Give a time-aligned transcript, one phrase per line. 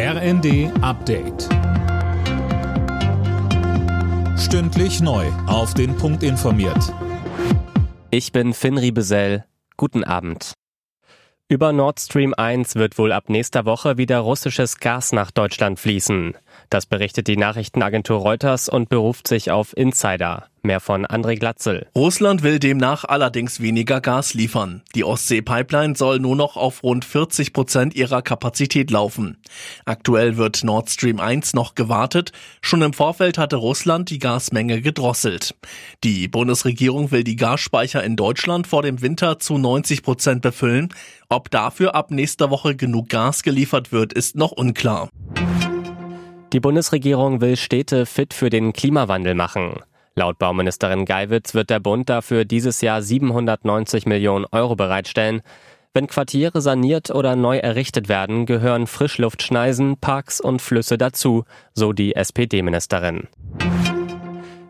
[0.00, 1.48] RND Update.
[4.38, 5.26] Stündlich neu.
[5.48, 6.94] Auf den Punkt informiert.
[8.12, 9.44] Ich bin Finn Riebesell.
[9.76, 10.52] Guten Abend.
[11.48, 16.36] Über Nord Stream 1 wird wohl ab nächster Woche wieder russisches Gas nach Deutschland fließen.
[16.70, 20.48] Das berichtet die Nachrichtenagentur Reuters und beruft sich auf Insider.
[20.62, 21.86] Mehr von André Glatzel.
[21.94, 24.82] Russland will demnach allerdings weniger Gas liefern.
[24.94, 29.38] Die Ostsee-Pipeline soll nur noch auf rund 40 Prozent ihrer Kapazität laufen.
[29.86, 32.32] Aktuell wird Nord Stream 1 noch gewartet.
[32.60, 35.54] Schon im Vorfeld hatte Russland die Gasmenge gedrosselt.
[36.04, 40.92] Die Bundesregierung will die Gasspeicher in Deutschland vor dem Winter zu 90 Prozent befüllen.
[41.30, 45.08] Ob dafür ab nächster Woche genug Gas geliefert wird, ist noch unklar.
[46.54, 49.80] Die Bundesregierung will Städte fit für den Klimawandel machen.
[50.14, 55.42] Laut Bauministerin Geiwitz wird der Bund dafür dieses Jahr 790 Millionen Euro bereitstellen.
[55.92, 62.14] Wenn Quartiere saniert oder neu errichtet werden, gehören Frischluftschneisen, Parks und Flüsse dazu, so die
[62.16, 63.28] SPD-Ministerin.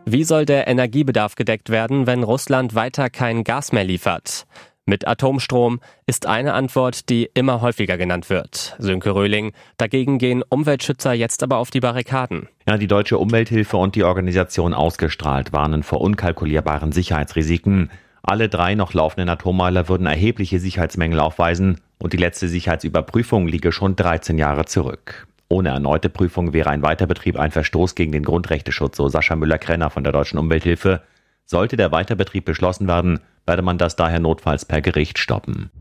[0.03, 4.45] Wie soll der Energiebedarf gedeckt werden, wenn Russland weiter kein Gas mehr liefert?
[4.89, 8.75] Mit Atomstrom ist eine Antwort, die immer häufiger genannt wird.
[8.79, 9.53] Sönke Röhling.
[9.77, 12.49] Dagegen gehen Umweltschützer jetzt aber auf die Barrikaden.
[12.67, 17.91] Ja, die Deutsche Umwelthilfe und die Organisation Ausgestrahlt warnen vor unkalkulierbaren Sicherheitsrisiken.
[18.23, 23.95] Alle drei noch laufenden Atommeiler würden erhebliche Sicherheitsmängel aufweisen und die letzte Sicherheitsüberprüfung liege schon
[23.95, 25.27] 13 Jahre zurück.
[25.49, 30.03] Ohne erneute Prüfung wäre ein Weiterbetrieb ein Verstoß gegen den Grundrechteschutz, so Sascha Müller-Krenner von
[30.03, 31.03] der Deutschen Umwelthilfe.
[31.45, 33.19] Sollte der Weiterbetrieb beschlossen werden,
[33.49, 35.71] werde man das daher notfalls per Gericht stoppen.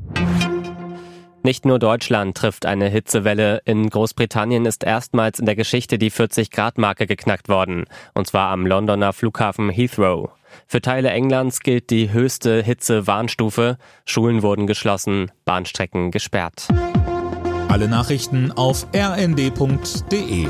[1.43, 3.61] Nicht nur Deutschland trifft eine Hitzewelle.
[3.67, 7.85] In Großbritannien ist erstmals in der Geschichte die 40-Grad-Marke geknackt worden.
[8.15, 10.31] Und zwar am Londoner Flughafen Heathrow.
[10.67, 13.77] Für Teile Englands gilt die höchste Hitze-Warnstufe.
[14.07, 16.69] Schulen wurden geschlossen, Bahnstrecken gesperrt.
[17.69, 20.49] Alle Nachrichten auf rnd.de